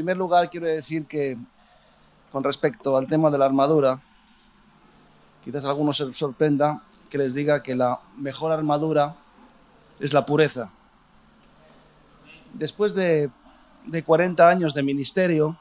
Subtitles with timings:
[0.00, 1.36] Primer lugar, quiero decir que
[2.32, 4.00] con respecto al tema de la armadura,
[5.44, 9.14] quizás a algunos se sorprenda que les diga que la mejor armadura
[9.98, 10.70] es la pureza.
[12.54, 13.28] Después de,
[13.84, 15.58] de 40 años de ministerio,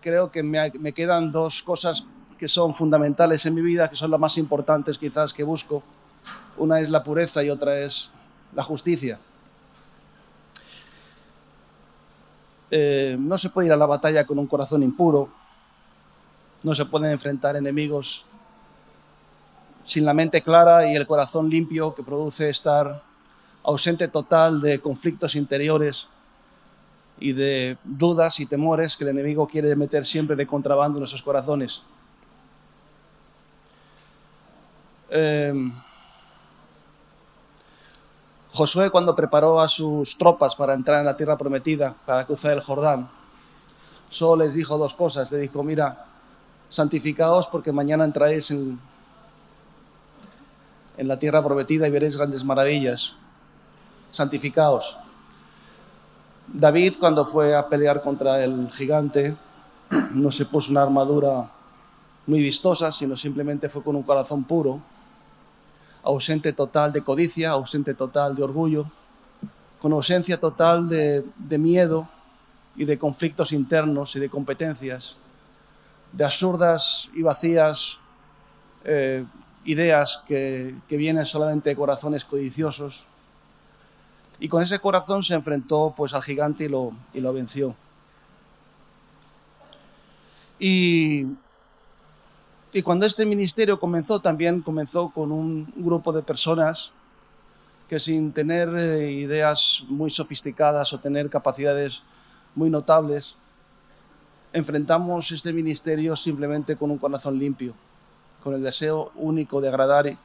[0.00, 2.06] creo que me quedan dos cosas
[2.38, 5.82] que son fundamentales en mi vida, que son las más importantes quizás que busco.
[6.56, 8.12] Una es la pureza y otra es
[8.54, 9.18] la justicia.
[12.74, 15.28] Eh, no se puede ir a la batalla con un corazón impuro,
[16.62, 18.24] no se pueden enfrentar enemigos
[19.84, 23.02] sin la mente clara y el corazón limpio que produce estar
[23.62, 26.08] ausente total de conflictos interiores
[27.20, 31.22] y de dudas y temores que el enemigo quiere meter siempre de contrabando en nuestros
[31.22, 31.82] corazones.
[35.10, 35.52] Eh,
[38.52, 42.60] Josué cuando preparó a sus tropas para entrar en la tierra prometida, para cruzar el
[42.60, 43.08] Jordán,
[44.10, 45.32] solo les dijo dos cosas.
[45.32, 46.04] Le dijo, mira,
[46.68, 48.78] santificaos porque mañana entraréis en,
[50.98, 53.14] la tierra prometida y veréis grandes maravillas.
[54.10, 54.98] Santificaos.
[56.46, 59.34] David cuando fue a pelear contra el gigante
[60.12, 61.50] no se puso una armadura
[62.26, 64.91] muy vistosa, sino simplemente fue con un corazón puro
[66.02, 68.86] ausente total de codicia, ausente total de orgullo,
[69.80, 71.24] con ausencia total de,
[71.58, 72.08] miedo
[72.76, 75.16] y de conflictos internos y de competencias,
[76.12, 77.98] de absurdas y vacías
[78.84, 79.24] eh,
[79.64, 83.06] ideas que, que, vienen solamente de corazones codiciosos.
[84.38, 87.76] Y con ese corazón se enfrentó pues, al gigante y lo, y lo venció.
[90.58, 91.26] Y
[92.72, 96.92] y cuando este ministerio comenzó, también comenzó con un grupo de personas
[97.86, 102.02] que sin tener eh, ideas muy sofisticadas o tener capacidades
[102.54, 103.36] muy notables,
[104.54, 107.74] enfrentamos este ministerio simplemente con un corazón limpio,
[108.42, 110.16] con el deseo único de agradar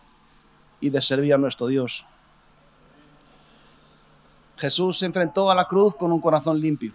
[0.79, 2.05] y de servir a nuestro Dios.
[4.55, 6.93] Jesús se enfrentó a la cruz con un corazón limpio.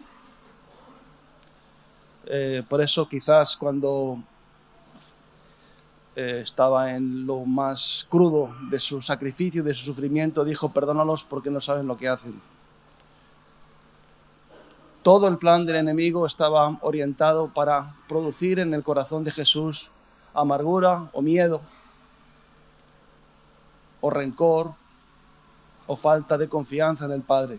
[2.25, 4.19] Eh, por eso quizás cuando
[6.15, 11.51] eh, estaba en lo más crudo de su sacrificio, de su sufrimiento, dijo, perdónalos porque
[11.51, 12.41] no saben lo que hacen.
[15.03, 19.91] Todo el plan del enemigo estaba orientado para producir en el corazón de Jesús
[20.35, 21.61] amargura o miedo,
[24.01, 24.73] o rencor,
[25.87, 27.59] o falta de confianza en el Padre.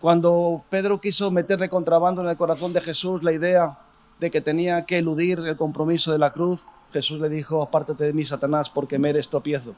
[0.00, 3.78] Cuando Pedro quiso meterle contrabando en el corazón de Jesús la idea
[4.20, 8.12] de que tenía que eludir el compromiso de la cruz, Jesús le dijo, apártate de
[8.12, 9.74] mí, Satanás, porque me eres tropiezo.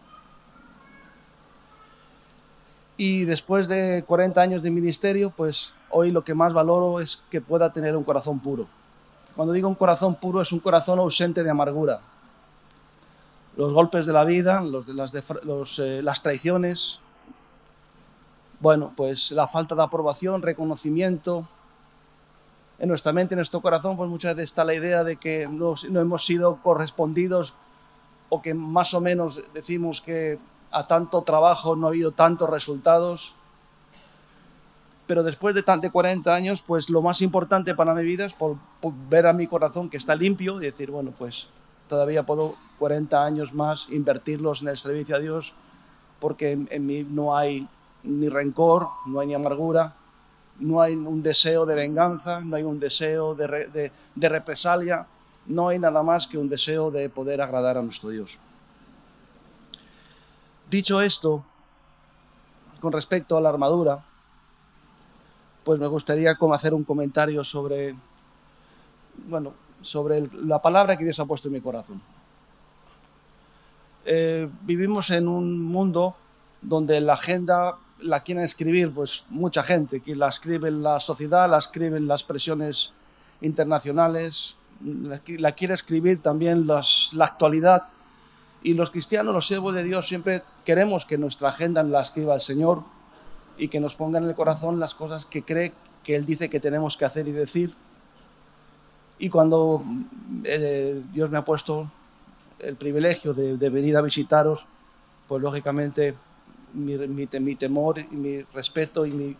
[2.96, 7.40] Y después de 40 años de ministerio, pues hoy lo que más valoro es que
[7.40, 8.66] pueda tener un corazón puro.
[9.34, 12.00] Cuando digo un corazón puro, es un corazón ausente de amargura.
[13.56, 17.02] Los golpes de la vida, eh, las traiciones,
[18.60, 21.48] bueno, pues la falta de aprobación, reconocimiento,
[22.78, 25.74] en nuestra mente, en nuestro corazón, pues muchas veces está la idea de que no,
[25.90, 27.54] no hemos sido correspondidos
[28.28, 30.38] o que más o menos decimos que
[30.70, 33.34] a tanto trabajo no ha habido tantos resultados.
[35.06, 38.56] Pero después de, de 40 años, pues lo más importante para mi vida es por,
[38.80, 41.48] por ver a mi corazón que está limpio y decir, bueno, pues
[41.88, 45.52] todavía puedo 40 años más invertirlos en el servicio a Dios
[46.20, 47.68] porque en, en mí no hay
[48.04, 49.94] ni rencor, no hay ni amargura,
[50.62, 55.06] no hay un deseo de venganza, no hay un deseo de, de, represalia,
[55.46, 58.38] no hay nada más que un deseo de poder agradar a nuestro Dios.
[60.70, 61.44] Dicho esto,
[62.80, 64.04] con respecto a la armadura,
[65.64, 67.94] pues me gustaría hacer un comentario sobre,
[69.28, 72.00] bueno, sobre la palabra que Dios ha puesto en mi corazón.
[74.04, 76.14] Eh, vivimos en un mundo
[76.60, 81.58] donde la agenda la quieren escribir pues mucha gente, que la escribe la sociedad, la
[81.58, 82.92] escriben las presiones
[83.40, 87.84] internacionales, la, quiere escribir también las, la actualidad
[88.64, 92.40] Y los cristianos, los siervos de Dios, siempre queremos que nuestra agenda la escriba el
[92.40, 92.82] Señor
[93.58, 95.72] y que nos ponga en el corazón las cosas que cree
[96.04, 97.74] que Él dice que tenemos que hacer y decir.
[99.18, 99.82] Y cuando
[100.44, 101.90] eh, Dios me ha puesto
[102.58, 104.66] el privilegio de, venir a visitaros,
[105.28, 106.14] pues lógicamente
[106.74, 109.36] mi, mi, temor y mi respeto y mi,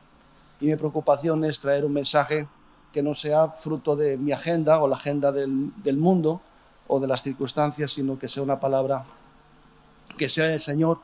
[0.61, 2.47] y mi, preocupación es traer un mensaje
[2.93, 6.41] que no sea fruto de mi agenda o la agenda del, del mundo
[6.89, 9.05] o de las circunstancias, sino que sea una palabra
[10.17, 10.99] que sea el Señor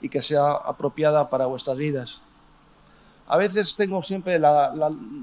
[0.00, 2.20] y que sea apropiada para vuestras vidas.
[3.26, 4.74] A veces tengo siempre la,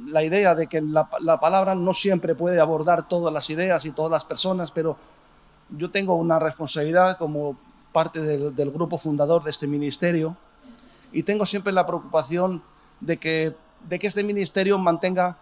[0.07, 3.91] la, idea de que la, la, palabra no siempre puede abordar todas las ideas y
[3.91, 4.97] todas las personas, pero
[5.69, 7.55] yo tengo una responsabilidad como
[7.91, 10.35] parte del, del grupo fundador de este ministerio
[11.11, 12.61] y tengo siempre la preocupación
[12.99, 13.55] de que,
[13.89, 15.37] este ministerio mantenga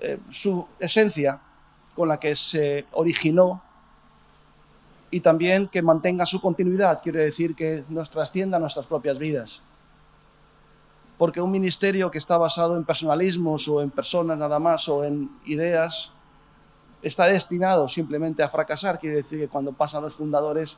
[0.00, 1.38] eh, su esencia
[1.94, 3.62] con la que se originó
[5.10, 9.62] y también que mantenga su continuidad, quiere decir que nos trascienda nuestras propias vidas
[11.22, 15.30] porque un ministerio que está basado en personalismos o en personas nada más o en
[15.44, 16.10] ideas
[17.00, 20.76] está destinado simplemente a fracasar, quiere decir que cuando pasan los fundadores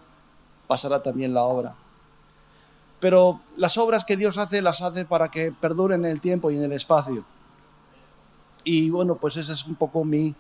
[0.67, 1.75] pasará también la obra.
[3.05, 6.57] Pero las obras que Dios hace las hace para que perduren en el tiempo y
[6.57, 7.23] en el espacio.
[8.65, 10.35] Y bueno, pues esa es un poco mi,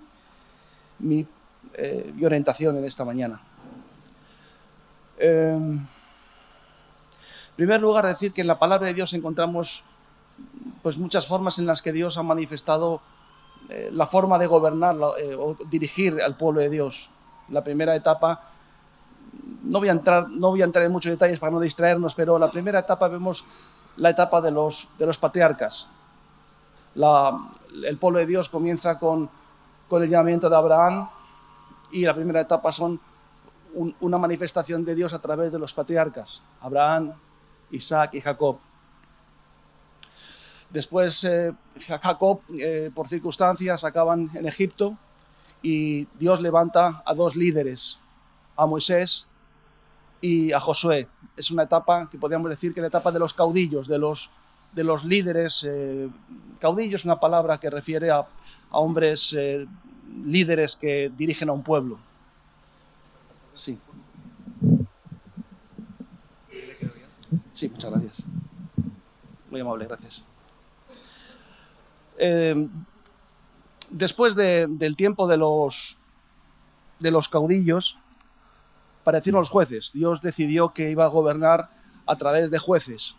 [0.98, 1.26] mi,
[1.74, 3.38] eh, orientación en esta mañana.
[5.18, 5.86] Em, en
[7.54, 9.84] primer lugar, decir que en la palabra de Dios encontramos
[10.82, 13.02] pues muchas formas en las que Dios ha manifestado
[13.68, 17.10] eh, la forma de gobernar eh, o dirigir al pueblo de Dios.
[17.50, 18.53] La primera etapa,
[19.64, 22.38] no voy, a entrar, no voy a entrar en muchos detalles para no distraernos, pero
[22.38, 23.44] la primera etapa vemos
[23.96, 25.88] la etapa de los, de los patriarcas.
[26.94, 29.28] el pueblo de Dios comienza con,
[29.88, 31.08] con el llamamiento de Abraham
[31.92, 33.00] y la primera etapa son
[34.00, 37.12] una manifestación de Dios a través de los patriarcas, Abraham,
[37.70, 38.58] Isaac y Jacob.
[40.70, 41.52] Después eh,
[41.86, 44.96] Jacob, eh, por circunstancias, acaban en Egipto
[45.62, 47.98] y Dios levanta a dos líderes,
[48.56, 49.26] a Moisés
[50.24, 51.06] y a Josué.
[51.36, 54.30] Es una etapa que podríamos decir que es la etapa de los caudillos, de los,
[54.72, 55.66] de los líderes.
[55.68, 56.08] Eh,
[56.58, 58.26] caudillo es una palabra que refiere a,
[58.70, 59.36] hombres
[60.24, 61.98] líderes que dirigen a un pueblo.
[63.54, 63.78] Sí.
[67.52, 68.22] Sí, muchas gracias.
[69.50, 70.24] Muy amable, gracias.
[72.16, 72.66] Eh,
[73.90, 75.98] después del tiempo de los,
[76.98, 77.98] de los caudillos,
[79.04, 79.90] parecieron los jueces.
[79.92, 81.68] Dios decidió que iba a gobernar
[82.06, 83.14] a través de jueces.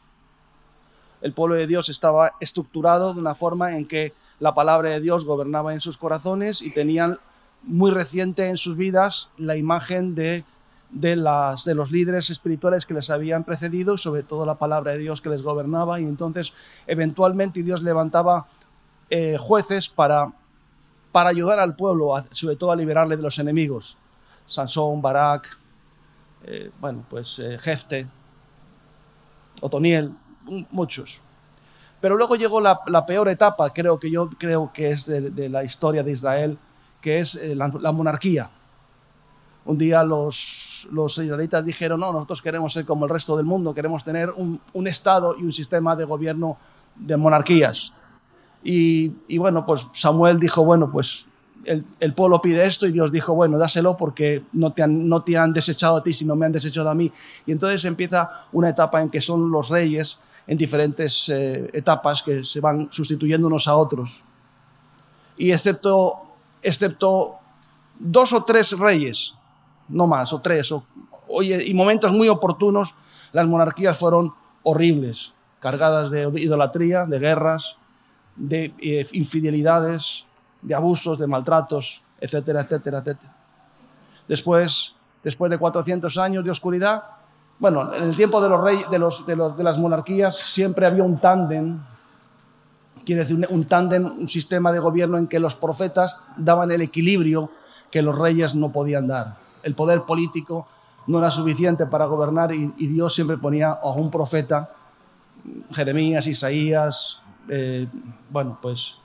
[1.21, 5.25] El pueblo de Dios estaba estructurado de una forma en que la palabra de Dios
[5.25, 7.19] gobernaba en sus corazones y tenían
[7.63, 10.43] muy reciente en sus vidas la imagen de,
[10.91, 15.29] de, los líderes espirituales que les habían precedido, sobre todo la palabra de Dios que
[15.29, 16.53] les gobernaba, y entonces
[16.85, 18.47] eventualmente Dios levantaba
[19.09, 20.31] eh, jueces para,
[21.11, 23.97] para ayudar al pueblo, sobre todo a liberarle de los enemigos.
[24.45, 25.57] Sansón, Barak,
[26.47, 28.07] eh, bueno, pues eh, Jefte,
[29.61, 30.13] Otoniel,
[30.71, 31.21] muchos.
[31.99, 36.03] Pero luego llegó la, peor etapa, creo que yo creo que es de, la historia
[36.03, 36.57] de Israel,
[37.01, 38.49] que es la, monarquía.
[39.65, 43.73] Un día los, los, israelitas dijeron, no, nosotros queremos ser como el resto del mundo,
[43.73, 46.57] queremos tener un, un Estado y un sistema de gobierno
[46.95, 47.93] de monarquías.
[48.67, 51.27] Y, bueno, pues Samuel dijo, bueno, pues
[51.65, 55.37] el, pueblo pide esto y Dios dijo, bueno, dáselo porque no te, han, no te
[55.37, 57.11] han desechado a ti, sino me han desechado a mí.
[57.45, 62.45] Y entonces empieza una etapa en que son los reyes en diferentes eh, etapas que
[62.45, 64.21] se van sustituyendo unos a otros.
[65.37, 66.21] Y excepto,
[66.61, 67.35] excepto
[67.99, 69.33] dos o tres reyes,
[69.89, 70.83] no más, o tres, o,
[71.41, 72.93] y momentos muy oportunos,
[73.33, 77.77] las monarquías fueron horribles, cargadas de idolatría, de guerras,
[78.35, 80.25] de eh, infidelidades,
[80.65, 83.33] de abusos, de maltratos, etcétera, etcétera, etcétera.
[84.27, 84.93] Después,
[85.23, 87.03] después de 400 años de oscuridad,
[87.59, 90.87] bueno, en el tiempo de los reyes, de, los, de, los, de las monarquías siempre
[90.87, 91.79] había un tándem,
[93.05, 97.51] quiere decir un, tándem, un sistema de gobierno en que los profetas daban el equilibrio
[97.91, 99.35] que los reyes no podían dar.
[99.63, 100.67] El poder político
[101.07, 104.71] no era suficiente para gobernar y, y Dios siempre ponía a un profeta,
[105.71, 107.87] Jeremías, Isaías, eh,
[108.29, 108.95] bueno, pues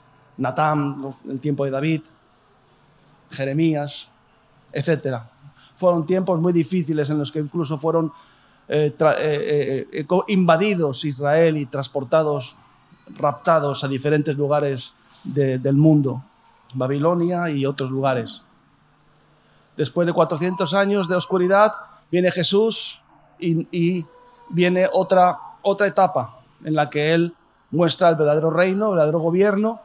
[0.40, 2.02] Natán, el tiempo de David,
[3.30, 4.08] Jeremías,
[4.72, 5.18] etc.
[5.76, 8.12] Fueron tiempos muy difíciles en los que incluso fueron
[8.68, 12.56] eh, eh, invadidos Israel y transportados,
[13.16, 14.92] raptados a diferentes lugares
[15.22, 16.22] del mundo,
[16.74, 18.42] Babilonia y otros lugares.
[19.76, 21.72] Después de 400 años de oscuridad,
[22.10, 23.02] Viene Jesús
[23.38, 24.04] y, y
[24.48, 27.34] viene otra, otra etapa en la que Él
[27.70, 29.80] muestra el verdadero reino, el verdadero gobierno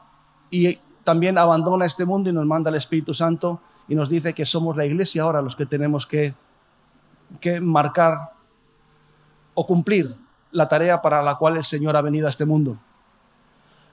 [0.56, 3.60] y también abandona este mundo y nos manda el Espíritu Santo
[3.90, 6.34] y nos dice que somos la iglesia ahora los que tenemos que,
[7.42, 8.32] que marcar
[9.54, 10.16] o cumplir
[10.52, 12.78] la tarea para la cual el Señor ha venido a este mundo.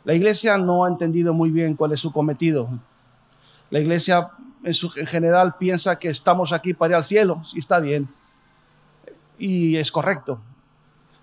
[0.05, 2.69] La iglesia no ha entendido muy bien cuál es su cometido.
[3.71, 4.31] La iglesia
[4.63, 8.09] en, su, en general piensa que estamos aquí para ir al cielo, y está bien,
[9.37, 10.39] y es correcto.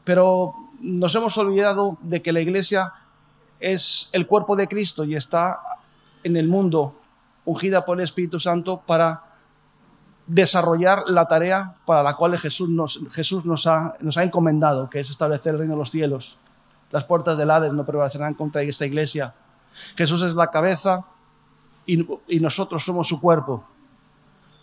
[0.03, 2.93] Pero nos hemos olvidado de que la iglesia
[3.59, 5.59] es el cuerpo de Cristo y está
[6.23, 6.95] en el mundo
[7.45, 9.23] ungida por el Espíritu Santo para
[10.27, 14.99] desarrollar la tarea para la cual Jesús nos, Jesús nos, ha, nos ha encomendado, que
[14.99, 16.37] es establecer el reino de los cielos.
[16.91, 19.33] Las puertas del Hades no prevalecerán contra esta iglesia.
[19.95, 21.05] Jesús es la cabeza
[21.85, 23.65] y, y nosotros somos su cuerpo.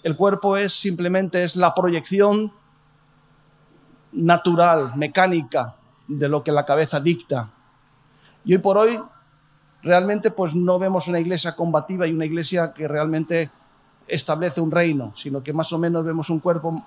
[0.04, 2.52] El cuerpo es simplemente es la proyección
[4.12, 5.74] natural, mecánica,
[6.06, 7.50] de lo que la cabeza dicta.
[8.46, 8.98] Y hoy por hoy
[9.82, 13.50] realmente pues no vemos una iglesia combativa y una iglesia que realmente
[14.06, 16.86] establece un reino, sino que más o menos vemos un cuerpo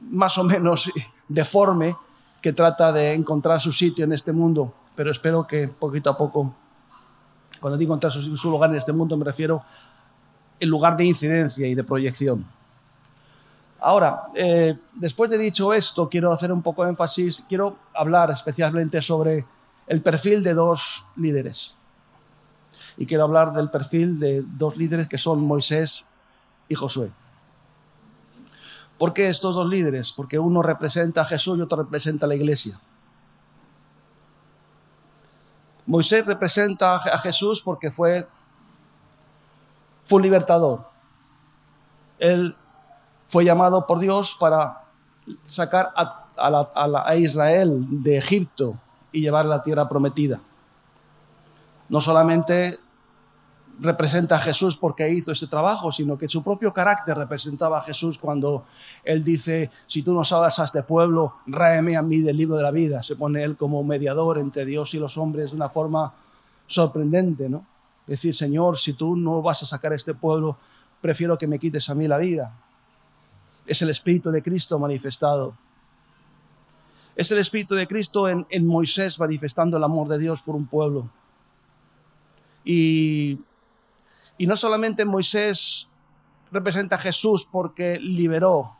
[0.00, 0.90] más o menos
[1.28, 1.96] deforme
[2.40, 4.72] que trata de encontrar su sitio en este mundo.
[4.94, 6.54] Pero espero que poquito a poco,
[7.60, 9.62] cuando digo encontrar su, lugar en este mundo, me refiero
[10.60, 12.46] el lugar de incidencia y de proyección.
[13.80, 19.02] Ahora, eh, después de dicho esto, quiero hacer un poco de énfasis, quiero hablar especialmente
[19.02, 19.44] sobre
[19.86, 21.76] el perfil de dos líderes.
[22.96, 26.06] Y quiero hablar del perfil de dos líderes que son Moisés
[26.68, 27.10] y Josué.
[28.98, 30.12] ¿Por qué estos dos líderes?
[30.12, 32.78] Porque uno representa a Jesús y otro representa a la iglesia.
[35.86, 38.28] Moisés representa a Jesús porque fue,
[40.04, 40.88] fue un libertador.
[42.18, 42.54] Él
[43.26, 44.84] fue llamado por Dios para
[45.44, 48.78] sacar a, a, Israel de Egipto
[49.12, 50.40] y llevar la tierra prometida.
[51.88, 52.78] No solamente
[53.80, 58.18] representa a Jesús porque hizo ese trabajo, sino que su propio carácter representaba a Jesús
[58.18, 58.64] cuando
[59.04, 62.62] él dice, si tú no salvas a este pueblo, ráeme a mí del libro de
[62.62, 63.02] la vida.
[63.02, 66.12] Se pone él como mediador entre Dios y los hombres de una forma
[66.66, 67.66] sorprendente, ¿no?
[68.06, 70.56] Decir, Señor, si tú no vas a sacar a este pueblo,
[71.00, 72.52] prefiero que me quites a mí la vida.
[73.64, 75.54] Es el Espíritu de Cristo manifestado.
[77.14, 81.10] Es el Espíritu de Cristo en, Moisés manifestando el amor de Dios por un pueblo.
[82.64, 83.38] Y
[84.42, 85.88] y no solamente Moisés
[86.50, 88.76] representa a Jesús porque liberó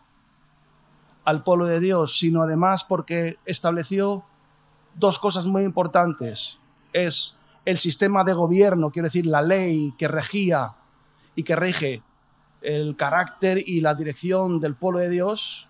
[1.24, 4.24] al pueblo de Dios, sino además porque estableció
[4.96, 6.58] dos cosas muy importantes.
[6.92, 10.74] Es el sistema de gobierno, quiere decir la ley que regía
[11.36, 12.02] y que rige
[12.60, 15.68] el carácter y la dirección del pueblo de Dios,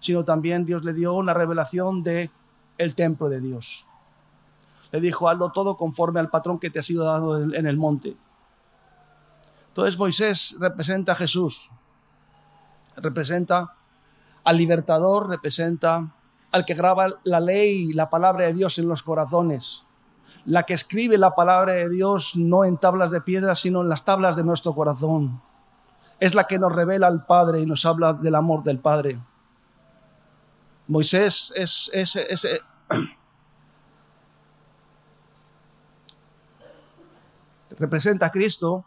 [0.00, 2.30] sino también Dios le dio una revelación de
[2.78, 3.86] el templo de Dios.
[4.92, 8.16] Le dijo, hazlo todo conforme al patrón que te ha sido dado en el monte.
[9.68, 11.70] Entonces Moisés representa a Jesús,
[12.96, 13.74] representa
[14.44, 16.14] al libertador, representa
[16.52, 19.84] al que graba la ley la palabra de Dios en los corazones,
[20.46, 24.04] la que escribe la palabra de Dios no en tablas de piedra, sino en las
[24.04, 25.42] tablas de nuestro corazón.
[26.20, 29.20] Es la que nos revela al Padre y nos habla del amor del Padre.
[30.88, 32.60] Moisés es, es, es, es
[37.78, 38.84] representa a Cristo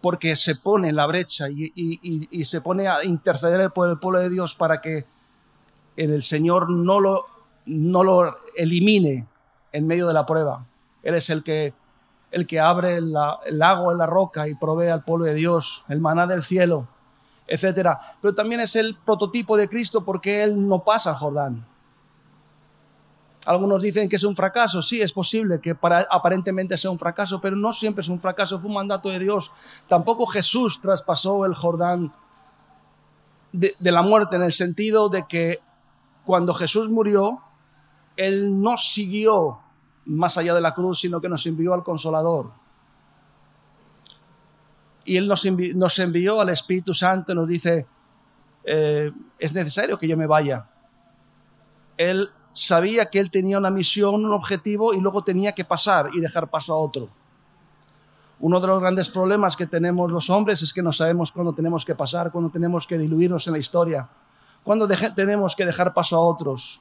[0.00, 3.98] porque se pone en la brecha y, y, y, se pone a interceder por el
[3.98, 5.06] pueblo de Dios para que
[5.96, 7.24] el Señor no lo,
[7.64, 9.26] no lo elimine
[9.72, 10.66] en medio de la prueba.
[11.02, 11.72] Él es el que,
[12.30, 16.00] el que abre el lago en la roca y provee al pueblo de Dios, el
[16.00, 16.86] maná del cielo,
[17.46, 17.90] etc.
[18.20, 21.64] Pero también es el prototipo de Cristo porque Él no pasa Jordán.
[23.46, 24.80] Algunos dicen que es un fracaso.
[24.80, 28.58] Sí, es posible que para, aparentemente sea un fracaso, pero no siempre es un fracaso,
[28.58, 29.52] fue un mandato de Dios.
[29.86, 32.12] Tampoco Jesús traspasó el Jordán
[33.52, 35.60] de, de la muerte en el sentido de que
[36.24, 37.42] cuando Jesús murió,
[38.16, 39.58] Él no siguió
[40.06, 42.63] más allá de la cruz, sino que nos envió al Consolador.
[45.04, 45.44] Y Él nos
[45.74, 47.86] nos envió al Espíritu Santo, nos dice,
[48.64, 50.66] eh, es necesario que yo me vaya.
[51.96, 56.20] Él sabía que él tenía una misión, un objetivo y luego tenía que pasar y
[56.20, 57.08] dejar paso a otro.
[58.40, 61.84] Uno de los grandes problemas que tenemos los hombres es que no sabemos cuándo tenemos
[61.84, 64.08] que pasar, cuándo tenemos que diluirnos en la historia,
[64.62, 66.80] cuándo tenemos que dejar paso a otros.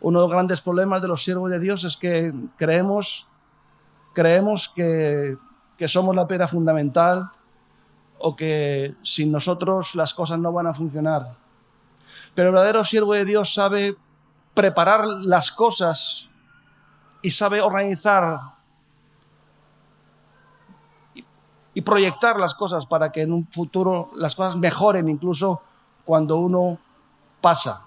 [0.00, 3.26] Uno de los grandes problemas de los siervos de Dios es que creemos,
[4.12, 5.36] creemos que,
[5.76, 7.30] que somos la piedra fundamental,
[8.18, 11.36] o que sin nosotros las cosas no van a funcionar.
[12.34, 13.96] Pero el verdadero siervo de Dios sabe
[14.54, 16.28] preparar las cosas
[17.22, 18.38] y sabe organizar
[21.74, 25.60] y proyectar las cosas para que en un futuro las cosas mejoren incluso
[26.04, 26.78] cuando uno
[27.40, 27.84] pasa.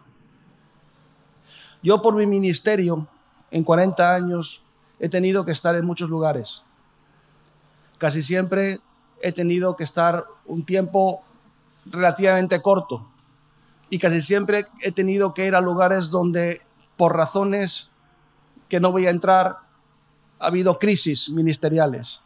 [1.81, 3.07] Yo por mi ministerio,
[3.49, 4.61] en 40 años,
[4.99, 6.63] he tenido que estar en muchos lugares.
[7.97, 8.79] Casi siempre
[9.21, 11.23] he tenido que estar un tiempo
[11.85, 13.07] relativamente corto
[13.89, 16.61] y casi siempre he tenido que ir a lugares donde
[16.97, 17.89] por razones
[18.67, 19.57] que no voy a entrar
[20.39, 22.21] ha habido crisis ministeriales.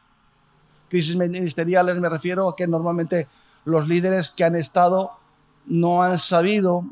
[0.90, 3.28] Crisis ministeriales me refiero a que normalmente
[3.66, 5.12] los líderes que han estado
[5.68, 6.84] no han sabido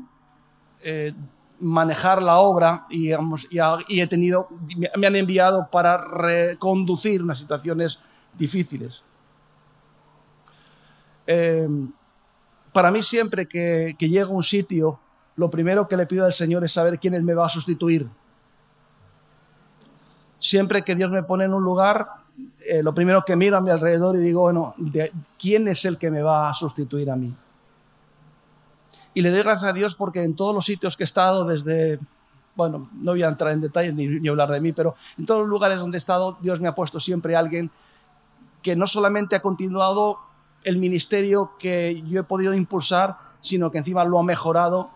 [0.82, 1.12] eh,
[1.58, 4.48] manejar la obra y, he tenido,
[4.96, 8.00] me han enviado para reconducir unas situaciones
[8.36, 9.02] difíciles.
[11.26, 11.92] Em,
[12.72, 14.98] para mí siempre que, llego a un sitio,
[15.36, 18.08] lo primero que le pido al Señor es saber quién me va a sustituir.
[20.38, 22.08] Siempre que Dios me pone en un lugar,
[22.60, 24.74] eh, lo primero que miro a mi alrededor y digo, bueno,
[25.38, 27.34] ¿quién es el que me va a sustituir a mí?
[29.12, 31.98] Y le doy gracias a Dios porque en todos los sitios que he estado, desde,
[32.54, 35.48] bueno, no voy a entrar en detalles ni, hablar de mí, pero en todos los
[35.48, 37.70] lugares donde he estado, Dios me ha puesto siempre alguien
[38.62, 40.18] que no solamente ha continuado
[40.64, 44.90] el ministerio que yo he podido impulsar, sino que encima lo ha mejorado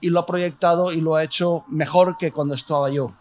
[0.00, 3.12] y lo ha proyectado y lo ha hecho mejor que cuando estaba yo.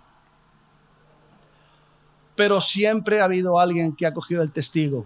[2.36, 5.06] Pero siempre ha habido alguien que ha cogido el testigo.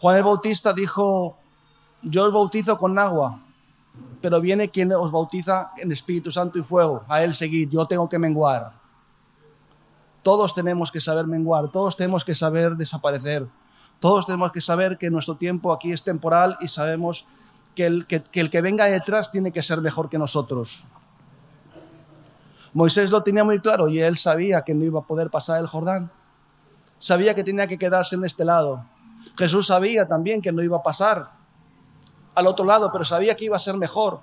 [0.00, 1.38] Juan el Bautista dijo,
[2.02, 3.38] yo os bautizo con agua,
[4.20, 8.08] pero viene quien os bautiza en Espíritu Santo y fuego, a él seguir, yo tengo
[8.08, 8.81] que menguar.
[10.22, 13.46] Todos tenemos que saber menguar, todos tenemos que saber desaparecer,
[13.98, 17.26] todos tenemos que saber que nuestro tiempo aquí es temporal y sabemos
[17.74, 20.86] que el que, venga detrás tiene que ser mejor que nosotros.
[22.74, 25.66] Moisés lo tenía muy claro y él sabía que no iba a poder pasar el
[25.66, 26.10] Jordán.
[26.98, 28.84] Sabía que tenía que quedarse en este lado.
[29.36, 31.30] Jesús sabía también que no iba a pasar
[32.34, 34.20] al otro lado, pero sabía que iba a ser mejor.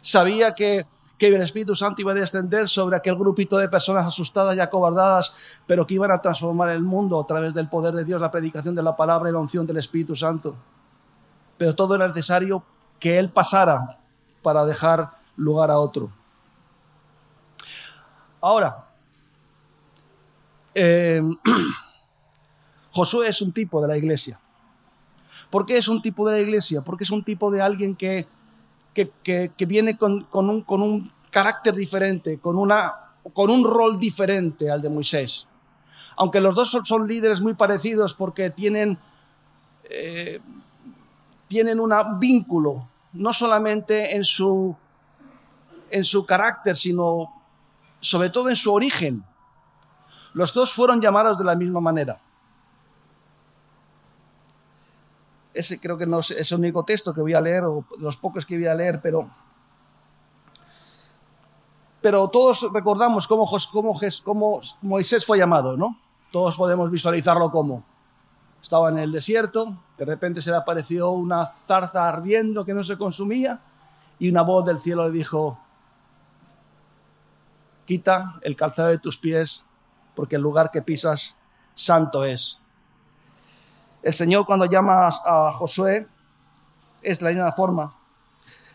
[0.00, 0.86] Sabía que
[1.18, 5.34] que el Espíritu Santo iba a descender sobre aquel grupito de personas asustadas y acobardadas,
[5.66, 8.74] pero que iban a transformar el mundo a través del poder de Dios, la predicación
[8.74, 10.56] de la palabra y la unción del Espíritu Santo.
[11.56, 12.64] Pero todo era necesario
[12.98, 13.98] que Él pasara
[14.42, 16.10] para dejar lugar a otro.
[18.40, 18.84] Ahora,
[20.74, 21.22] eh,
[22.90, 24.38] Josué es un tipo de la iglesia.
[25.50, 26.82] ¿Por qué es un tipo de la iglesia?
[26.82, 28.26] Porque es un tipo de alguien que
[28.94, 32.94] que, viene con, un, carácter diferente, con, una,
[33.32, 35.48] con un rol diferente al de Moisés.
[36.16, 38.96] Aunque los dos son, líderes muy parecidos porque tienen,
[39.90, 40.40] eh,
[41.48, 44.76] tienen un vínculo, no solamente en su,
[45.90, 47.32] en su carácter, sino
[47.98, 49.24] sobre todo en su origen.
[50.34, 52.18] Los dos fueron llamados de la misma manera.
[55.54, 58.44] Ese creo que no es, el único texto que voy a leer, o los pocos
[58.44, 59.28] que voy a leer, pero,
[62.02, 65.98] pero todos recordamos cómo, cómo, cómo Moisés fue llamado, ¿no?
[66.30, 67.84] Todos podemos visualizarlo como
[68.60, 72.96] estaba en el desierto, de repente se le apareció una zarza ardiendo que no se
[72.96, 73.60] consumía
[74.18, 75.58] y una voz del cielo le dijo,
[77.84, 79.64] quita el calzado de tus pies
[80.14, 81.36] porque el lugar que pisas
[81.74, 82.58] santo es.
[84.04, 86.06] El Señor cuando llama a Josué
[87.00, 87.94] es de la misma forma.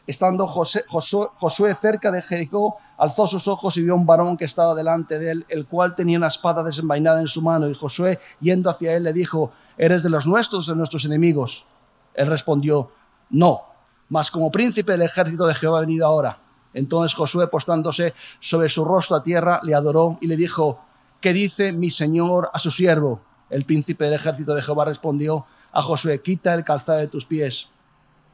[0.07, 5.19] Estando Josué, cerca de Jericó, alzó sus ojos y vio un varón que estaba delante
[5.19, 7.69] de él, el cual tenía una espada desenvainada en su mano.
[7.69, 11.67] Y Josué, yendo hacia él, le dijo, ¿eres de los nuestros de nuestros enemigos?
[12.15, 12.89] Él respondió,
[13.29, 13.61] no,
[14.09, 16.39] mas como príncipe del ejército de Jehová ha venido ahora.
[16.73, 20.79] Entonces Josué, postándose sobre su rostro a tierra, le adoró y le dijo,
[21.21, 23.21] ¿qué dice mi señor a su siervo?
[23.49, 27.69] El príncipe del ejército de Jehová respondió a Josué, quita el calzado de tus pies,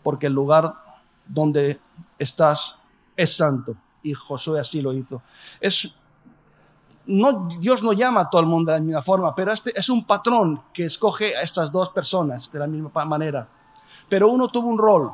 [0.04, 0.74] porque el lugar
[1.28, 1.80] donde
[2.20, 2.76] estás
[3.16, 3.76] es santo.
[4.04, 5.22] Y Josué así lo hizo.
[7.60, 10.06] Dios no llama a todo el mundo de la misma forma, pero este es un
[10.06, 13.48] patrón que escoge a estas dos personas de la misma manera.
[14.10, 15.12] Pero uno tuvo un rol,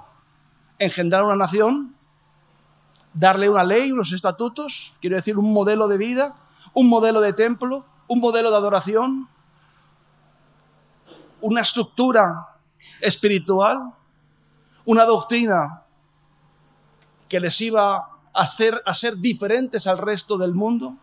[0.80, 1.96] engendrar una nación,
[3.14, 6.36] darle una ley, unos estatutos, quiero decir, un modelo de vida,
[6.74, 9.28] un modelo de templo, un modelo de adoración,
[11.42, 12.48] una estructura
[13.00, 13.94] espiritual,
[14.86, 15.84] una doctrina
[17.28, 20.96] que les iba a hacer a ser diferentes al resto del mundo,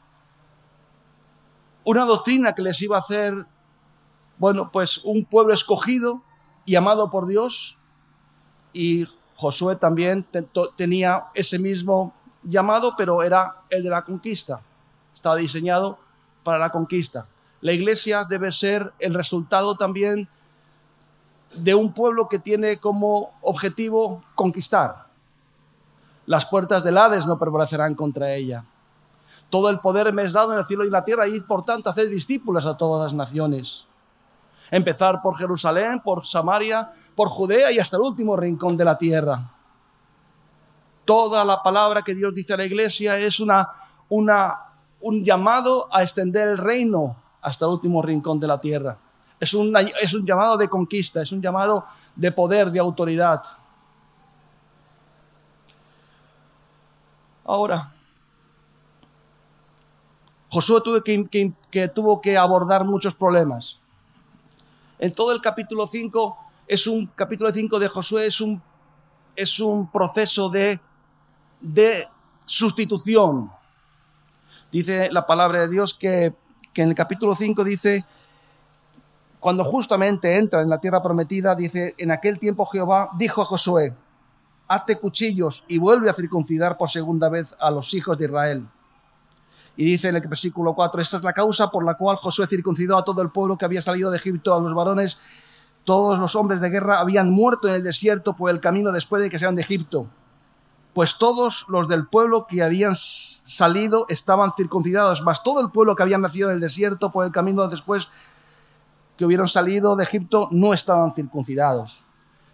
[1.84, 3.46] una doctrina que les iba a hacer
[4.38, 6.22] bueno, pues un pueblo escogido
[6.64, 6.76] y
[7.10, 7.76] por Dios
[8.72, 10.26] y Josué también
[10.76, 14.60] tenía ese mismo llamado, pero era el de la conquista.
[15.14, 15.98] Estaba diseñado
[16.42, 17.26] para la conquista.
[17.60, 20.28] La iglesia debe ser el resultado también
[21.54, 25.06] de un pueblo que tiene como objetivo conquistar.
[26.26, 28.64] Las puertas del Hades no prevalecerán contra ella.
[29.50, 31.64] Todo el poder me es dado en el cielo y en la tierra y por
[31.64, 33.86] tanto hacer discípulos a todas las naciones.
[34.70, 39.50] Empezar por Jerusalén, por Samaria, por Judea y hasta el último rincón de la tierra.
[41.06, 43.66] Toda la palabra que Dios dice a la iglesia es una,
[44.10, 44.58] una,
[45.00, 48.96] un llamado a extender el reino hasta el último rincón de la tierra.
[49.40, 53.42] Es un, es un llamado de conquista, es un llamado de poder, de autoridad.
[57.44, 57.92] Ahora,
[60.50, 63.78] Josué tuvo que, que, tuvo que abordar muchos problemas.
[64.98, 68.60] En todo el capítulo 5 es un capítulo 5 de Josué es un,
[69.36, 70.80] es un proceso de,
[71.60, 72.08] de
[72.44, 73.50] sustitución.
[74.72, 76.34] Dice la palabra de Dios que,
[76.72, 78.04] que en el capítulo 5 dice
[79.40, 83.94] cuando justamente entra en la tierra prometida, dice, en aquel tiempo Jehová dijo a Josué,
[84.66, 88.66] hazte cuchillos y vuelve a circuncidar por segunda vez a los hijos de Israel.
[89.76, 92.96] Y dice en el versículo 4, esta es la causa por la cual Josué circuncidó
[92.96, 95.18] a todo el pueblo que había salido de Egipto, a los varones,
[95.84, 99.30] todos los hombres de guerra habían muerto en el desierto por el camino después de
[99.30, 100.08] que sean de Egipto.
[100.98, 106.02] Pues todos los del pueblo que habían salido estaban circuncidados, mas todo el pueblo que
[106.02, 108.08] había nacido en el desierto por el camino después
[109.16, 112.04] que hubieron salido de Egipto no estaban circuncidados.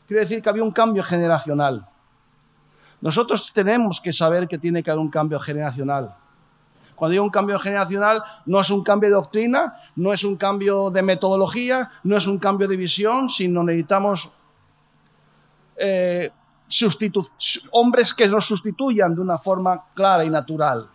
[0.06, 1.88] Quiere decir que había un cambio generacional.
[3.00, 6.14] Nosotros tenemos que saber que tiene que haber un cambio generacional.
[6.94, 10.90] Cuando digo un cambio generacional, no es un cambio de doctrina, no es un cambio
[10.90, 14.30] de metodología, no es un cambio de visión, sino necesitamos
[15.78, 16.30] eh,
[17.70, 20.88] hombres que nos sustituyan de una forma clara y natural.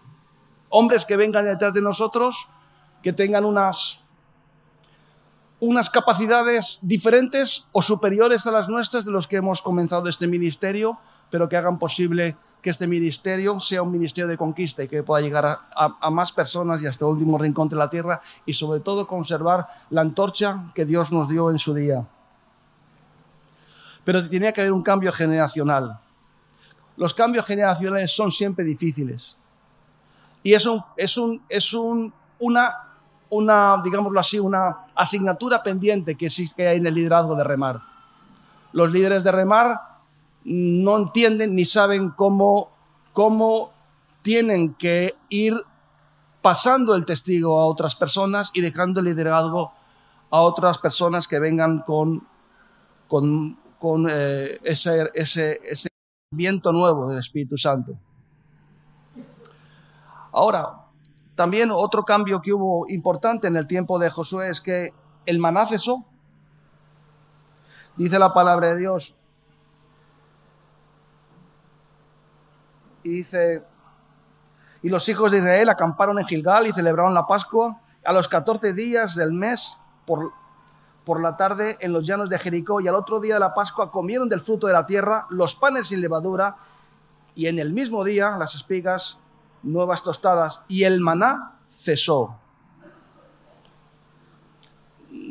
[0.70, 2.48] Hombres que vengan detrás de nosotros,
[3.02, 4.04] que tengan unas
[5.62, 10.98] unas capacidades diferentes o superiores a las nuestras de los que hemos comenzado este ministerio,
[11.30, 15.22] pero que hagan posible que este ministerio sea un ministerio de conquista y que pueda
[15.22, 19.08] llegar a, más personas y hasta el último rincón de la tierra y sobre todo
[19.08, 22.06] conservar la antorcha que Dios nos dio en su día.
[24.04, 26.00] Pero tenía que haber un cambio generacional.
[26.98, 29.38] Los cambios generacionales son siempre difíciles.
[30.44, 32.90] Y es, un, es, un, es un, una
[33.30, 37.82] una, digámoslo así, una asignatura pendiente que existe en el liderazgo de remar.
[38.72, 39.80] Los líderes de remar
[40.44, 42.72] no entienden ni saben cómo,
[43.14, 43.72] cómo
[44.22, 45.56] tienen que ir
[46.42, 49.74] pasando el testigo a otras personas y dejando el liderazgo
[50.32, 52.26] a otras personas que vengan con,
[53.08, 55.89] con, con eh, ese, ese, ese
[56.32, 57.94] viento nuevo del Espíritu Santo.
[60.32, 60.86] Ahora,
[61.36, 64.94] también otro cambio que hubo importante en el tiempo de Josué es que
[65.26, 66.06] el maná cesó.
[67.96, 69.15] Dice la palabra de Dios.
[73.04, 73.63] Y dice,
[74.82, 78.74] y los hijos de Israel acamparon en Gilgal y celebraron la Pascua a los 14
[78.74, 80.32] días del mes por,
[81.10, 83.89] por la tarde en los llanos de Jericó y al otro día de la Pascua
[83.89, 86.56] comieron del fruto de la tierra los panes sin levadura
[87.34, 89.17] y en el mismo día las espigas
[89.63, 92.38] nuevas tostadas y el maná cesó.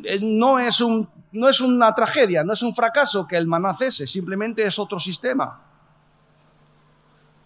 [0.02, 3.72] Eh, no es, un, no es una tragedia, no es un fracaso que el maná
[3.76, 5.62] cese, simplemente es otro sistema.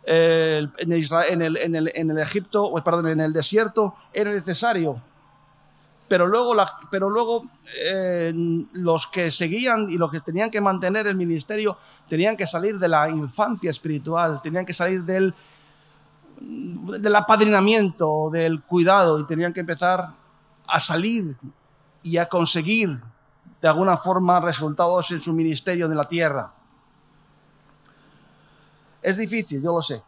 [0.07, 1.43] en, el, en,
[1.75, 5.03] el, en, el, Egipto, perdón, en el desierto era necesario,
[6.13, 6.55] pero luego,
[6.91, 7.41] pero luego
[7.75, 8.35] eh,
[8.75, 12.87] los que seguían y los que tenían que mantener el ministerio tenían que salir de
[12.87, 15.33] la infancia espiritual, tenían que salir del,
[16.39, 20.11] del apadrinamiento, del cuidado, y tenían que empezar
[20.67, 21.35] a salir
[22.03, 23.01] y a conseguir
[23.63, 26.53] de alguna forma resultados en su ministerio en la tierra.
[29.01, 30.03] Es difícil, yo lo sé,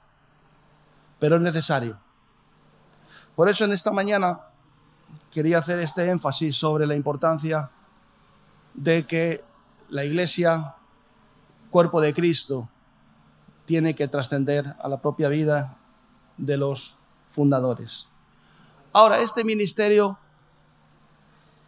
[1.18, 1.96] pero es necesario.
[3.34, 4.38] Por eso en esta mañana
[5.30, 7.70] quería hacer este énfasis sobre la importancia
[8.74, 9.44] de que
[9.88, 10.74] la iglesia,
[11.70, 12.68] cuerpo de Cristo,
[13.66, 15.76] tiene que trascender a la propia vida
[16.36, 16.96] de los
[17.28, 18.08] fundadores.
[18.92, 20.18] Ahora, este ministerio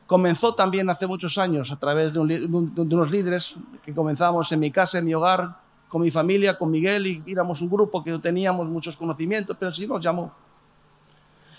[0.07, 3.55] comenzó también hace muchos años a través de, unos líderes
[3.85, 5.57] que comenzamos en mi casa, en mi hogar,
[5.89, 9.73] con mi familia, con Miguel, y éramos un grupo que no teníamos muchos conocimientos, pero
[9.73, 10.33] sí nos llamó.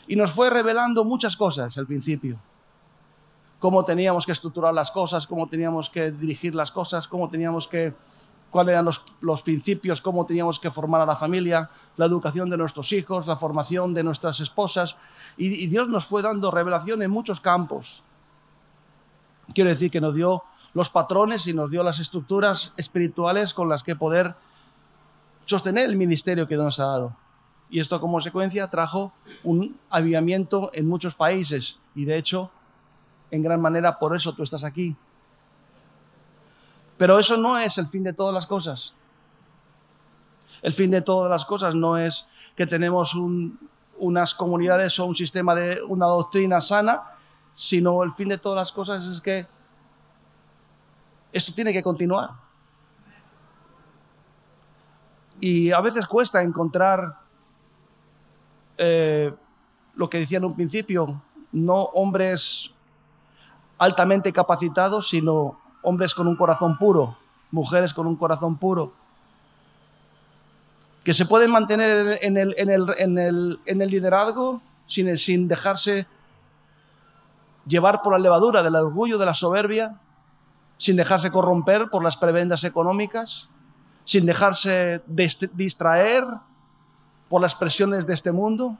[0.07, 2.39] Y nos fue revelando muchas cosas al principio.
[3.59, 7.91] cómo teníamos que estructurar las cosas, cómo teníamos que dirigir las cosas, cómo teníamos que
[8.49, 12.91] cuáles eran los, principios, cómo teníamos que formar a la familia, la educación de nuestros
[12.93, 14.95] hijos, la formación de nuestras esposas.
[15.37, 18.03] Y, Dios nos fue dando revelación en muchos campos.
[19.53, 20.43] Quiero decir que nos dio
[20.73, 24.35] los patrones y nos dio las estructuras espirituales con las que poder
[25.45, 27.26] sostener el ministerio que nos ha dado.
[27.69, 29.11] Y esto como consecuencia trajo
[29.43, 31.79] un avivamiento en muchos países.
[31.95, 32.49] Y de hecho,
[33.29, 34.95] en gran manera, por eso tú estás aquí,
[36.97, 38.95] pero eso no es el fin de todas las cosas.
[40.61, 43.15] El fin de todas las cosas no es que tenemos
[43.99, 47.03] unas comunidades o un sistema de una doctrina sana,
[47.53, 49.45] sino el fin de todas las cosas es que
[51.31, 52.31] esto tiene que continuar.
[55.39, 57.15] Y a veces cuesta encontrar
[58.77, 59.33] eh,
[59.95, 62.71] lo que decía en un principio, no hombres
[63.77, 67.17] altamente capacitados, sino hombres con un corazón puro,
[67.51, 68.93] mujeres con un corazón puro,
[71.03, 73.17] que se pueden mantener en el, en
[73.81, 76.05] el, liderazgo sin, sin dejarse
[77.65, 79.95] llevar por la levadura del orgullo, de la soberbia,
[80.77, 83.49] sin dejarse corromper por las prebendas económicas,
[84.03, 86.25] sin dejarse distraer
[87.29, 88.77] por las presiones de este mundo,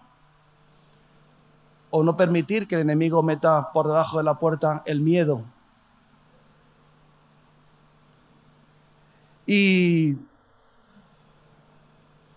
[1.89, 5.43] o no permitir que el enemigo meta por debajo de la puerta el miedo,
[9.47, 10.17] Y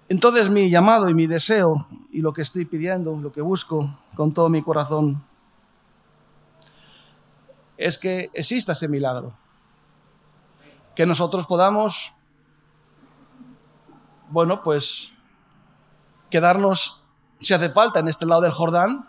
[0.09, 4.33] entonces mi llamado y mi deseo y lo que estoy pidiendo, lo que busco con
[4.33, 5.23] todo mi corazón,
[7.77, 9.33] es que exista ese milagro.
[10.95, 12.13] Que nosotros podamos,
[14.31, 15.13] bueno, pues
[16.31, 17.03] quedarnos,
[17.39, 19.09] si hace falta, en este lado del Jordán,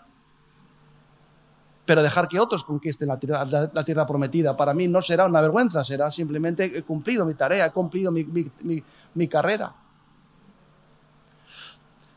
[1.86, 4.56] pero dejar que otros conquisten la tierra, prometida.
[4.56, 9.28] Para mí no será una vergüenza, será simplemente he cumplido mi tarea, he cumplido mi,
[9.28, 9.74] carrera.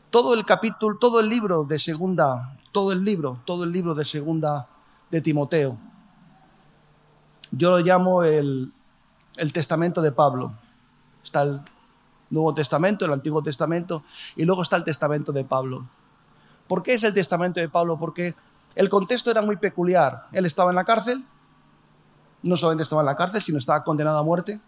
[0.09, 4.05] Todo el capítulo, todo el libro de segunda, todo el libro, todo el libro de
[4.05, 4.67] segunda
[5.11, 5.77] de Timoteo,
[7.51, 8.71] yo lo llamo el,
[9.35, 10.53] el testamento de Pablo.
[11.23, 11.59] Está el
[12.35, 14.03] Nuevo Testamento, el Antiguo Testamento,
[14.35, 15.85] y luego está el testamento de Pablo.
[16.67, 17.97] ¿Por qué es el testamento de Pablo?
[17.97, 18.35] Porque
[18.75, 20.27] el contexto era muy peculiar.
[20.31, 21.23] Él estaba en la cárcel,
[22.43, 24.59] no solamente estaba en la cárcel, sino estaba condenado a muerte.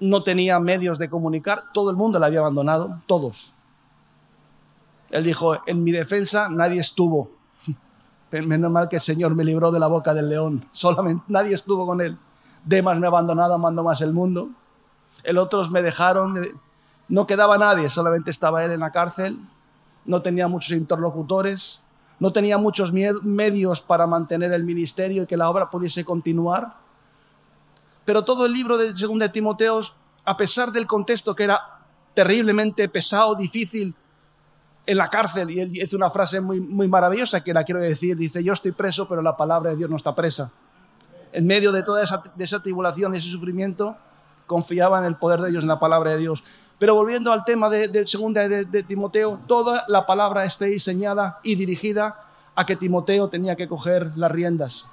[0.00, 3.54] No tenía medios de comunicar, todo el mundo le había abandonado, todos.
[5.10, 7.30] Él dijo, en mi defensa nadie estuvo.
[8.32, 10.64] Menos mal que el Señor me libró de la boca del león.
[10.72, 12.18] Solamente nadie estuvo con él.
[12.64, 14.48] Demas me ha abandonado, mando más el mundo.
[15.24, 16.60] El otros me dejaron.
[17.08, 19.38] No quedaba nadie, solamente estaba él en la cárcel.
[20.06, 21.84] No tenía muchos interlocutores
[22.20, 26.72] no tenía muchos medios para mantener el ministerio y que la obra pudiese continuar.
[28.04, 29.80] Pero todo el libro de 2 de Timoteo,
[30.24, 31.60] a pesar del contexto que era
[32.14, 33.94] terriblemente pesado, difícil,
[34.86, 38.16] en la cárcel, y él dice una frase muy, muy maravillosa que la quiero decir,
[38.16, 40.50] dice, yo estoy preso, pero la palabra de Dios no está presa.
[41.32, 43.96] En medio de toda esa, de esa tribulación y ese sufrimiento,
[44.46, 46.44] confiaba en el poder de Dios, en la palabra de Dios.
[46.78, 51.54] Pero volviendo al tema de, de segunda de, Timoteo, toda la palabra está diseñada y
[51.54, 52.20] dirigida
[52.54, 54.88] a que Timoteo tenía que coger las riendas.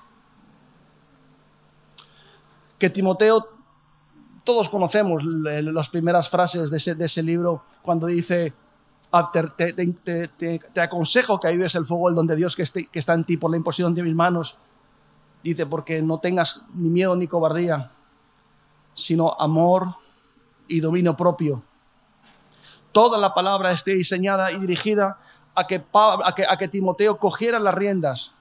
[2.77, 3.47] Que Timoteo,
[4.43, 8.53] todos conocemos las primeras frases de ese, de libro cuando dice,
[9.11, 13.13] ah, te, te, aconsejo que avives el fuego el don de Dios que, que está
[13.13, 14.57] en ti por la imposición de mis manos.
[15.43, 17.91] Dice, porque no tengas ni miedo ni cobardía,
[18.93, 19.95] sino amor
[20.67, 21.63] y dominio propio.
[22.91, 25.19] Toda la palabra esté diseñada y dirigida
[25.55, 28.33] a que, a que, Timoteo cogiera las riendas,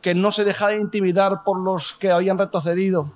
[0.00, 3.12] que no se dejara intimidar por los que habían retrocedido,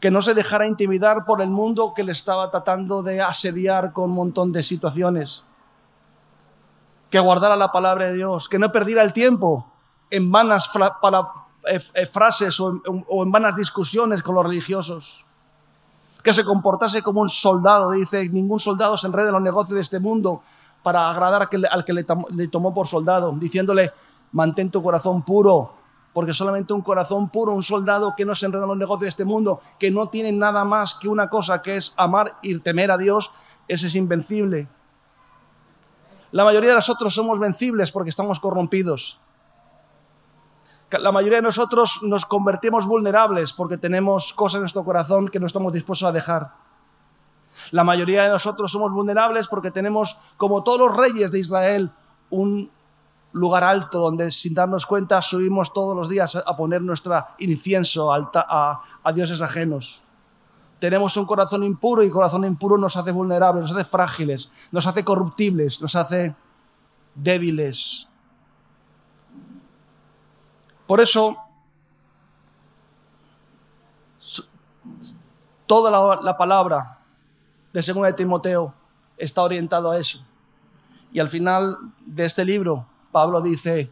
[0.00, 4.10] que no se dejara intimidar por el mundo que le estaba tratando de asediar con
[4.10, 5.44] un montón de situaciones,
[7.10, 9.66] que guardara la palabra de Dios, que no perdiera el tiempo
[10.10, 10.70] en vanas
[11.66, 15.26] eh, eh, frases o en vanas discusiones con los religiosos
[16.22, 17.90] que se comportase como un soldado.
[17.90, 20.42] Dice, ningún soldado se enrede en los negocios de este mundo
[20.82, 23.92] para agradar al que, le, tomó por soldado, diciéndole,
[24.32, 25.74] mantén tu corazón puro,
[26.12, 29.08] porque solamente un corazón puro, un soldado que no se enreda en los negocios de
[29.08, 32.90] este mundo, que no tiene nada más que una cosa que es amar y temer
[32.90, 33.30] a Dios,
[33.68, 34.68] ese es invencible.
[36.32, 39.20] La mayoría de nosotros somos vencibles porque estamos corrompidos
[40.98, 45.46] la mayoría de nosotros nos convertimos vulnerables porque tenemos cosas en nuestro corazón que no
[45.46, 46.50] estamos dispuestos a dejar.
[47.70, 51.90] La mayoría de nosotros somos vulnerables porque tenemos, como todos los reyes de Israel,
[52.30, 52.70] un,
[53.32, 59.12] lugar alto donde sin darnos cuenta subimos todos los días a poner nuestro incienso a,
[59.14, 60.02] dioses ajenos.
[60.78, 65.04] Tenemos un corazón impuro y corazón impuro nos hace vulnerables, nos hace frágiles, nos hace
[65.04, 66.34] corruptibles, nos hace
[67.14, 68.08] débiles.
[70.86, 71.36] Por eso,
[75.66, 76.98] toda la, la palabra
[77.72, 78.74] de 2 de Timoteo
[79.16, 80.22] está orientado a eso.
[81.12, 83.90] Y al final de este libro, Pablo dice,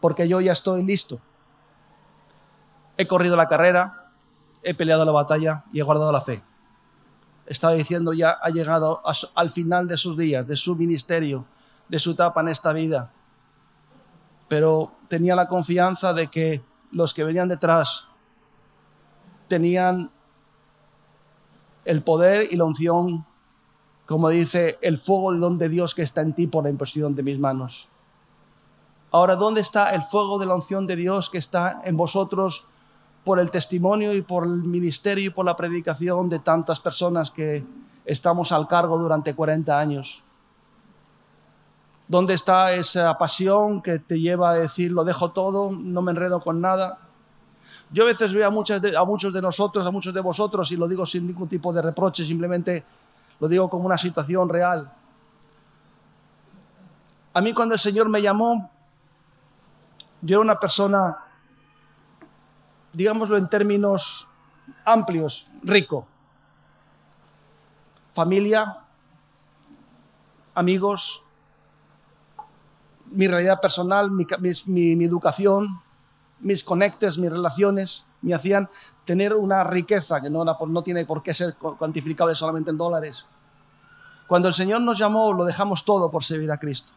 [0.00, 1.20] porque yo ya estoy listo.
[2.96, 4.10] He corrido la carrera,
[4.62, 6.42] he peleado la batalla y he guardado la fe.
[7.46, 9.02] Estaba diciendo, ya ha llegado
[9.34, 11.44] al final de sus días, de su ministerio,
[11.88, 13.10] de su etapa en esta vida.
[14.50, 16.60] Pero tenía la confianza de que
[16.92, 18.06] los que venían detrás
[19.48, 20.10] tenían
[21.86, 23.24] el poder y la unción
[24.10, 27.14] como dice, el fuego del don de Dios que está en ti por la imposición
[27.14, 27.88] de mis manos.
[29.12, 32.64] Ahora, ¿dónde está el fuego de la unción de Dios que está en vosotros
[33.24, 37.64] por el testimonio y por el ministerio y por la predicación de tantas personas que
[38.04, 40.24] estamos al cargo durante 40 años?
[42.10, 46.40] ¿Dónde está esa pasión que te lleva a decir, lo dejo todo, no me enredo
[46.40, 46.98] con nada?
[47.92, 50.88] Yo a veces veo a, a muchos de nosotros, a muchos de vosotros, y lo
[50.88, 52.82] digo sin ningún tipo de reproche, simplemente
[53.38, 54.92] lo digo como una situación real.
[57.32, 58.68] A mí cuando el Señor me llamó,
[60.20, 61.16] yo era una persona,
[62.92, 64.26] digámoslo en términos
[64.84, 66.08] amplios, rico.
[68.12, 68.78] Familia,
[70.56, 71.22] amigos,
[73.10, 74.26] mi realidad personal, mi,
[74.66, 75.80] mi, educación,
[76.40, 78.68] mis conectes, mis relaciones, me hacían
[79.04, 83.26] tener una riqueza que no, no tiene por qué ser cuantificable solamente en dólares.
[84.26, 86.92] Cuando el Señor nos llamó, lo dejamos todo por servir a Cristo.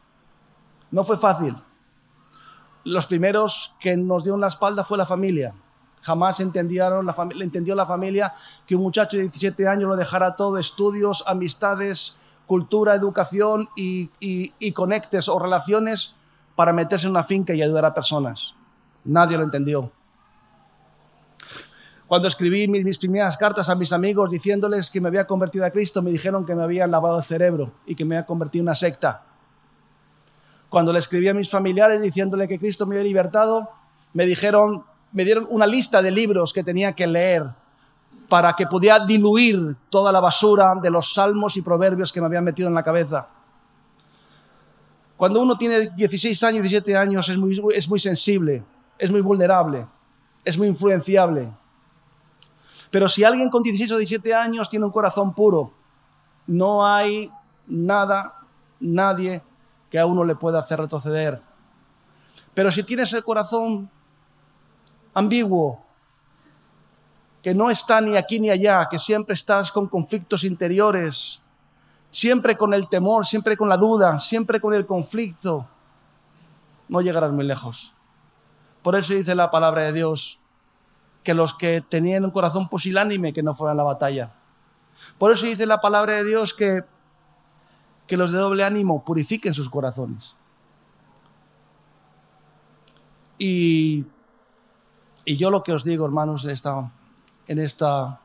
[0.92, 1.56] No fue fácil.
[2.84, 5.54] Los primeros que nos dieron la espalda fue la familia.
[6.02, 8.32] Jamás entendieron la entendió la familia
[8.68, 14.72] que un muchacho de 17 años lo dejara todo, estudios, amistades, cultura, educación y, y
[14.74, 16.16] conectes o relaciones
[16.56, 18.56] para meterse en una finca y ayudar a personas.
[19.06, 19.92] Nadie lo entendió.
[22.08, 26.02] Cuando escribí mis, primeras cartas a mis amigos diciéndoles que me había convertido a Cristo,
[26.02, 28.76] me dijeron que me habían lavado el cerebro y que me había convertido en una
[28.76, 29.24] secta.
[30.70, 33.70] Cuando le escribí a mis familiares diciéndole que Cristo me había libertado,
[34.14, 37.50] me dijeron, me dieron una lista de libros que tenía que leer
[38.34, 42.44] para que pudiera diluir toda la basura de los salmos y proverbios que me habían
[42.44, 43.28] metido en la cabeza.
[45.16, 48.64] Cuando uno tiene 16 años, 17 años, es muy, es muy sensible,
[48.98, 49.86] es muy vulnerable,
[50.44, 51.54] es muy influenciable.
[52.90, 55.72] Pero si alguien con 16 o 17 años tiene un corazón puro,
[56.48, 57.30] no hay
[57.68, 58.34] nada,
[58.80, 59.44] nadie
[59.92, 61.40] que a uno le pueda hacer retroceder.
[62.56, 63.92] Pero si tienes el corazón
[65.14, 65.83] ambiguo,
[67.44, 71.42] que no está ni aquí ni allá, que siempre estás con conflictos interiores,
[72.10, 75.68] siempre con el temor, siempre con la duda, siempre con el conflicto,
[76.88, 77.94] no llegarás muy lejos.
[78.82, 80.40] Por eso dice la palabra de Dios,
[81.22, 84.34] que los que tenían un corazón pusilánime que no fueran a la batalla.
[85.18, 86.84] Por eso dice la palabra de Dios que,
[88.08, 90.38] que los de doble ánimo purifiquen sus corazones.
[93.38, 94.06] Y,
[95.26, 96.90] y yo lo que os digo, hermanos, en esta,
[97.48, 98.20] en esta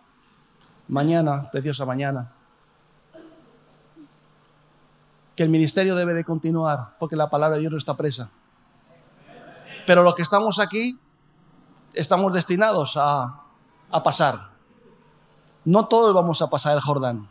[0.88, 2.32] mañana, preciosa mañana,
[5.36, 8.30] que el ministerio debe de continuar, porque la palabra de Dios no está presa.
[9.86, 10.98] Pero los que estamos aquí
[11.94, 13.42] estamos destinados a,
[14.04, 14.50] pasar.
[15.64, 17.28] No todos vamos a pasar el Jordán.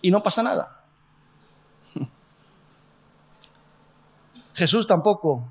[0.00, 0.82] Y no pasa nada.
[4.54, 5.44] Jesús tampoco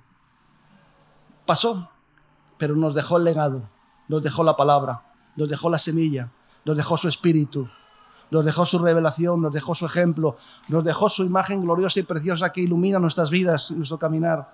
[1.46, 1.90] pasó,
[2.58, 3.64] pero nos dejó el legado,
[4.12, 5.02] nos dejó la palabra,
[5.38, 6.30] nos dejó la semilla,
[6.66, 7.70] nos dejó su espíritu,
[8.30, 10.36] nos dejó su revelación, nos dejó su ejemplo,
[10.68, 14.50] nos dejó su imagen gloriosa y preciosa que ilumina nuestras vidas, nuestro caminar.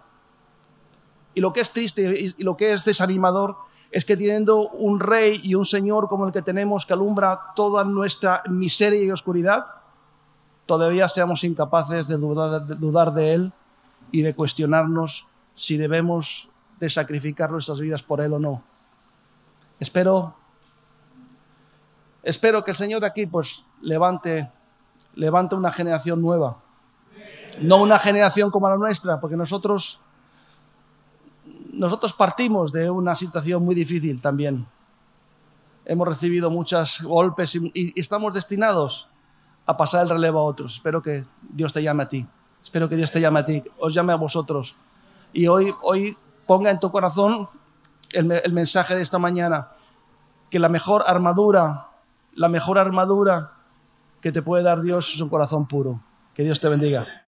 [1.34, 3.56] Y lo que es triste y lo que es desanimador
[3.90, 7.84] es que teniendo un rey y un señor como el que tenemos que alumbra toda
[7.84, 9.66] nuestra miseria y oscuridad,
[10.68, 13.54] todavía seamos incapaces de dudar, de, él
[14.12, 16.48] y de cuestionarnos si debemos
[16.80, 18.77] de sacrificar nuestras vidas por él o no.
[19.80, 20.36] Espero
[22.24, 24.52] espero que el Señor aquí pues levante
[25.16, 26.58] levante una generación nueva.
[27.62, 30.00] No una generación como la nuestra, porque nosotros
[31.72, 34.66] nosotros partimos de una situación muy difícil también.
[35.86, 39.08] Hemos recibido muchos golpes y, estamos destinados
[39.66, 40.76] a pasar el relevo a otros.
[40.76, 42.28] Espero que Dios te llame a ti
[42.68, 44.76] Espero que Dios te llame a ti, os llame a vosotros.
[45.32, 47.48] Y hoy, hoy ponga en tu corazón
[48.18, 49.70] el, mensaje de esta mañana,
[50.50, 51.90] que la mejor armadura,
[52.34, 53.54] la mejor armadura
[54.22, 56.02] que te puede dar Dios es un corazón puro.
[56.34, 57.24] Que Dios te bendiga.